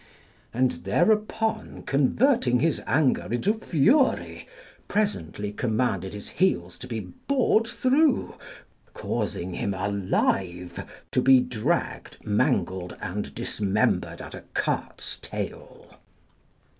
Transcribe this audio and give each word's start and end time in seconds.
And 0.51 0.71
thereupon 0.83 1.83
converting 1.83 2.59
his 2.59 2.81
anger 2.87 3.31
into 3.31 3.53
fury, 3.53 4.47
presently 4.87 5.51
commanded 5.51 6.15
his 6.15 6.27
heels 6.29 6.79
to 6.79 6.87
be 6.87 7.01
bored 7.01 7.67
through, 7.67 8.33
causing 8.95 9.53
him, 9.53 9.75
alive, 9.75 10.89
to 11.11 11.21
be 11.21 11.39
dragged, 11.39 12.17
mangled, 12.25 12.97
and 12.99 13.35
dismembered 13.35 14.23
at 14.23 14.33
a 14.33 14.41
cart's 14.55 15.19
tail. 15.19 15.99